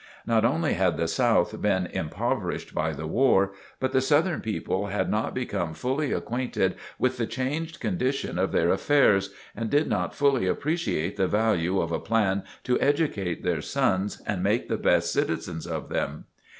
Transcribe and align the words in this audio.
Not 0.25 0.43
only 0.43 0.73
had 0.73 0.97
the 0.97 1.07
South 1.07 1.61
been 1.61 1.85
impoverished 1.85 2.73
by 2.73 2.91
the 2.91 3.05
war, 3.05 3.53
but 3.79 3.91
the 3.91 4.01
Southern 4.01 4.41
people 4.41 4.87
had 4.87 5.11
not 5.11 5.35
become 5.35 5.75
fully 5.75 6.11
acquainted 6.11 6.73
with 6.97 7.17
the 7.17 7.27
changed 7.27 7.79
condition 7.79 8.39
of 8.39 8.51
their 8.51 8.71
affairs, 8.71 9.29
and 9.55 9.69
did 9.69 9.87
not 9.87 10.15
fully 10.15 10.47
appreciate 10.47 11.17
the 11.17 11.27
value 11.27 11.79
of 11.79 11.91
a 11.91 11.99
plan 11.99 12.41
to 12.63 12.79
educate 12.81 13.43
their 13.43 13.61
sons 13.61 14.19
and 14.25 14.41
make 14.41 14.69
the 14.69 14.77
best 14.77 15.13
citizens 15.13 15.67
of 15.67 15.89
them. 15.89 16.25